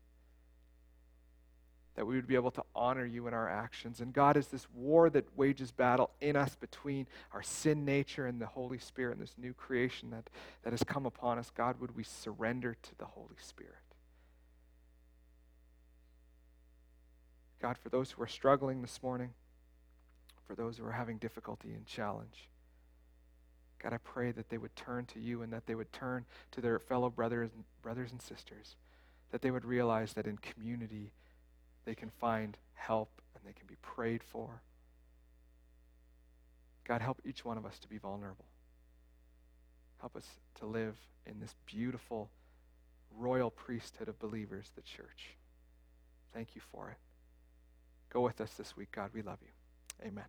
[1.95, 3.99] That we would be able to honor you in our actions.
[3.99, 8.39] And God, is this war that wages battle in us between our sin nature and
[8.39, 10.30] the Holy Spirit and this new creation that,
[10.61, 13.74] that has come upon us, God, would we surrender to the Holy Spirit?
[17.59, 19.32] God, for those who are struggling this morning,
[20.45, 22.47] for those who are having difficulty and challenge,
[23.84, 26.61] God, I pray that they would turn to you and that they would turn to
[26.61, 27.49] their fellow brothers,
[27.81, 28.77] brothers and sisters,
[29.31, 31.11] that they would realize that in community
[31.84, 34.61] they can find help and they can be prayed for.
[36.86, 38.45] God, help each one of us to be vulnerable.
[39.99, 42.29] Help us to live in this beautiful
[43.17, 45.36] royal priesthood of believers, the church.
[46.34, 46.97] Thank you for it.
[48.09, 49.09] Go with us this week, God.
[49.13, 50.07] We love you.
[50.07, 50.25] Amen.